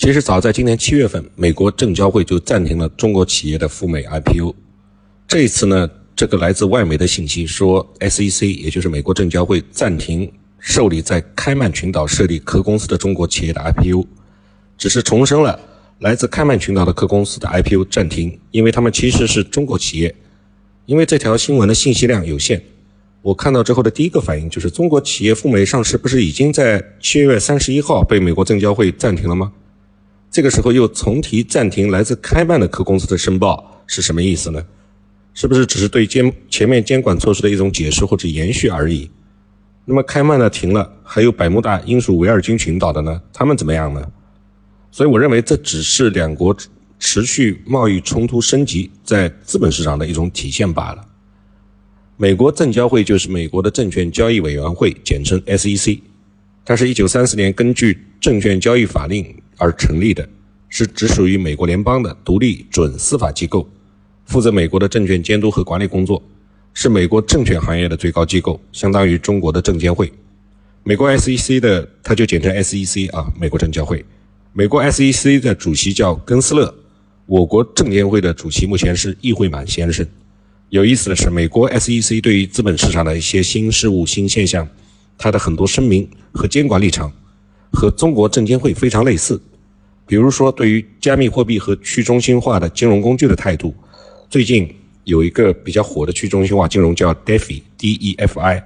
[0.00, 4.54] 其实早在今年七月份，美国证交会就暂停了中国企业的赴美 IPO。
[5.28, 14.06] 这一次呢，这个来自外媒的信息说，SEC 也就是美国证交会暂停受理在开曼群岛设立壳公司的中国企业的 IPO，
[14.78, 15.60] 只是重申了
[15.98, 20.14] 来自开曼群岛的壳公司的 IPO 暂停，因为他们其实是中国企业。
[20.86, 22.62] 因为这条新闻的信息量有限，
[23.20, 29.52] 我看到之后的第一个反应就是：中国企业赴美上市不是已经在七月三十一号被美国证交会暂停了吗？
[30.30, 34.64] 这个时候又重提暂停来自开曼的壳公司的申报是什么意思呢？
[35.34, 39.10] 是不是只是对监前面监管措施的一种解释或者延续而已？
[39.84, 43.20] 那么开曼的停了，还有百慕大、英属维尔京群岛的呢？
[43.32, 44.06] 他们怎么样呢？
[44.90, 46.56] 所以我认为这只是两国。
[47.02, 51.02] 持续贸易冲突升级在资本市场的一种体现罢了。
[52.18, 55.98] 美国证交会就是美国的证券交易委员会，简称 SEC，
[56.62, 60.26] 它是一九三四年根据证券交易法令而成立的，
[60.70, 63.68] 是只属于美国联邦的独立准司法机构，
[64.24, 66.20] 负责美国的证券监督和管理工作，
[66.72, 70.10] 是美国证券行业的最高机构，相当于中国的证监会。
[70.82, 74.02] 美国 SEC 的，它就简称 SEC 啊，美国证交会。
[74.54, 76.74] 美国 SEC 的主席叫根斯勒。
[77.26, 80.04] 我国证监会的主席目前是易会满先生。
[80.70, 84.66] 有意思的是，美国 SEC 对于资本市场的一些新事物、新现象，
[85.16, 87.12] 它的很多声明和监管立场
[87.72, 89.40] 和中国证监会非常类似。
[90.10, 93.72] 比如说，对于加密货币和去中心化的金融工具的态度，
[94.28, 94.68] 最近
[95.04, 98.60] 有一个比较火的去中心化金融叫 DeFi，D-E-F-I，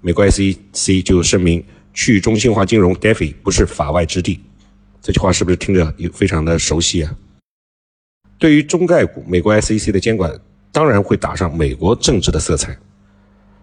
[0.00, 4.38] 美国 SEC 就声明，去中心化金融 DeFi 不是法外之地。
[5.02, 7.12] 这句话是不是听着也非常的熟悉啊？
[8.38, 10.38] 对于中概股，美国 SEC 的监管
[10.70, 12.78] 当然会打上美国政治的色彩。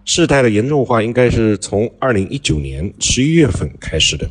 [0.04, 4.30] 事态的严重化应该是从2019年11月份开始的。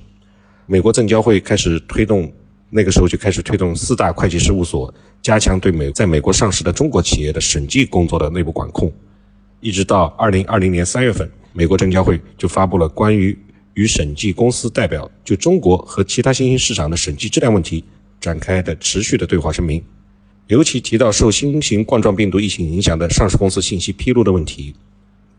[0.67, 2.31] 美国证交会开始推动，
[2.75, 8.91] 那个时候就开始推动四大会计事务所加强对美在美国上市的中国企业的审计工作的内部管控。
[9.59, 13.37] 一直到2020年3月份，美国证交会就发布了关于
[13.75, 17.83] 与审计公司代表就中国和其他新兴市场的审计质量问题
[18.19, 19.83] 展开的持续的对话声明。
[20.47, 24.75] 尤其提到受新型冠状病毒疫情影响的上市公司信息披露的问题，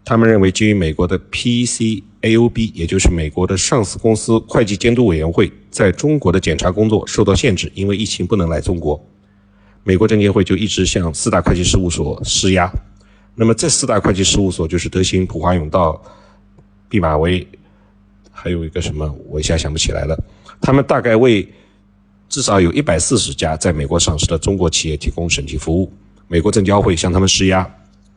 [0.04, 9.04] 他们认为基于美国的 PCAOB，也就是美国的上市公司会计监督委员会，在中国的检查工作受到限制，因为疫情不能来中国。
[9.82, 12.70] 美国证监会就一直向四大会计事务所施压。
[13.34, 16.00] 那么这四大会计事务所就是德勤、普华永道、
[16.88, 17.44] 毕马威，
[18.30, 20.16] 还有一个什么我一下想不起来了。
[20.60, 21.46] 他们大概为
[22.28, 25.92] 至少有一百四十家在美国上市的中国企业提供审计服务。
[26.28, 27.68] 美国证交会向他们施压，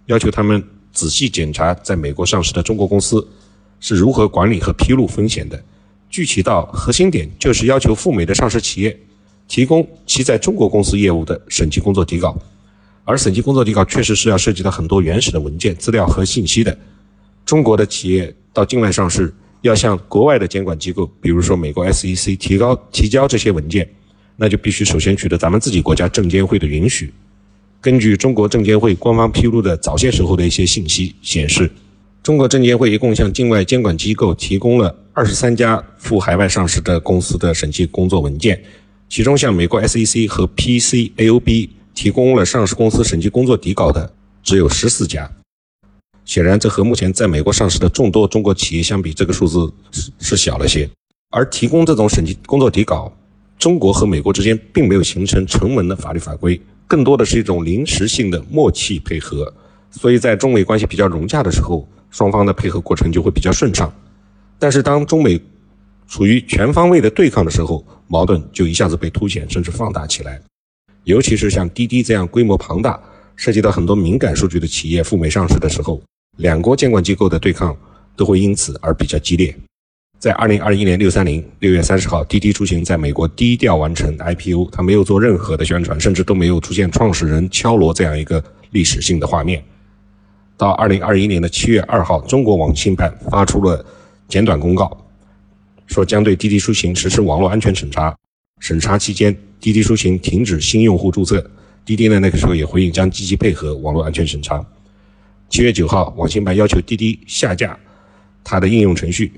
[0.05, 0.63] 要求他们
[0.93, 3.27] 仔细检查在美国上市的中国公司
[3.79, 5.59] 是如何管理和披露风险的。
[6.17, 8.99] 具体到核心点，就是要求赴美的上市企业
[9.47, 12.35] 提供其在中国公司业务的审计工作底稿。
[13.05, 16.75] 而审计工作底稿确实是要涉及到很多原始的文件、资料和信息的。
[17.45, 23.87] 中国的企业到境外上市，要向国外的监管机构，比如说美国 SEC 提高提交这些文件。
[24.37, 27.13] 那就必须首先取得咱们自己国家证监会的允许。
[27.79, 31.71] 根据中国证监会官方披露的早些时候的一些信息显示，
[32.23, 38.63] 中国证监会一共向境外监管机构提供了二十三家赴海外上市的公司的审计工作文件，
[39.09, 44.13] 其中向美国 SEC 和 PCAOB 提供了上市公司审计工作底稿的
[44.43, 45.27] 只有十四家。
[46.23, 50.87] 显然，这和目前在美国上市的众多中国企业相比，这个数字是是小了些。
[51.31, 53.11] 而提供这种审计工作底稿。
[53.57, 59.51] 中国和美国之间并没有形成成文的法律法规，更多的是一种临时性的默契配合。
[59.89, 63.91] 所以在中美关系比较融洽的时候，双方的配合过程就会比较顺畅。
[64.59, 65.39] 但是当中美
[66.07, 70.41] 处于全方位的对抗的时候，矛盾就一下子被凸显甚至放大起来。
[71.03, 72.99] 尤其是像滴滴这样规模庞大、
[73.35, 76.01] 涉及到很多敏感数据的企业赴美上市的时候，
[76.37, 77.75] 两国监管机构的对抗
[78.15, 79.55] 都会因此而比较激烈。
[80.19, 89.63] 在二零二一年六三零六月三十号，滴滴出行在美国低调完成 IPO，它没有做任何的宣传，甚至都没有出现创始人敲锣这样一个历史性的画面。
[90.57, 93.85] 到二零二一年的七月二号，中国网信办发出了
[94.27, 95.05] 简短公告，
[95.85, 98.15] 说将对滴滴出行实施网络安全审查。
[98.59, 101.49] 审查期间，滴滴出行停止新用户注册。
[101.85, 104.65] 滴滴呢，那个时候也回应将积极配合网络安全审查。
[105.49, 107.77] 七月九号，网信办要求滴滴下架
[108.43, 109.31] 它的应用程序。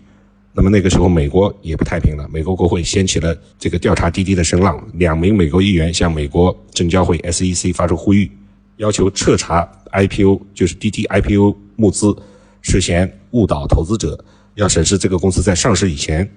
[0.52, 2.28] 那么那个时候，美国也不太平了。
[2.34, 8.32] 美国国会掀起了这个调查滴滴的声浪，两名美国议员向美国证交会 SEC 发出呼吁，
[8.78, 12.16] 要求彻查 IPO，就是滴滴 IPO 募资
[12.62, 14.18] 涉嫌误导投资者，
[14.60, 16.30] 要审视这个公司在上市以前，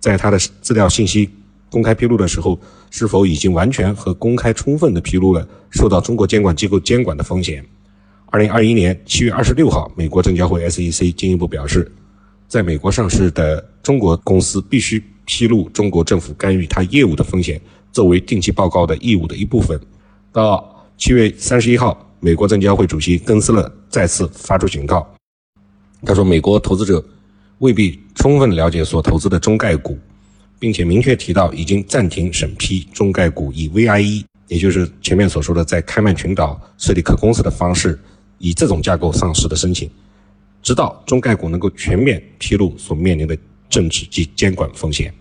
[0.00, 1.30] 在它的资料信息
[1.70, 2.58] 公开披露的时候，
[2.90, 7.64] 是否已经完全和公开充分的披露了受到中国监管机构监管的风险？
[8.26, 11.90] 二零二一年七月二十六号，美国证交会 SEC 进一步表示，
[12.48, 17.60] 在美国上市的中国公司必须披露中国政府干预它业务的风险，
[17.92, 19.80] 作为定期报告的义务的一部分。
[20.32, 25.06] 到七月三十一号，美国证交会主席根斯勒再次发出警告，
[26.04, 27.04] 他说：“美国投资者
[27.60, 29.98] 未必充分了解所投资的中概股，
[30.58, 37.98] 并且明确提到已经暂停审批中概股以 VIE，也就是前面所说的在开曼群岛设立可公司的方式。”
[38.42, 39.90] 以这种架构上市的申请，
[40.62, 43.36] 直到中概股能够全面披露所面临的
[43.68, 45.12] 政治及监管风险。